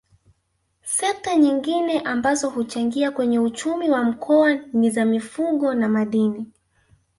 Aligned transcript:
Sekta 0.83 1.35
nyingine 1.35 1.99
ambazo 1.99 2.49
huchangia 2.49 3.11
kwenye 3.11 3.39
uchumi 3.39 3.89
wa 3.89 4.03
Mkoa 4.03 4.53
ni 4.53 4.89
za 4.89 5.05
Mifugo 5.05 5.73
na 5.73 5.89
Madini 5.89 6.51